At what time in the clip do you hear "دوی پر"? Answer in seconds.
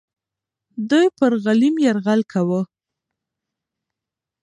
0.89-1.31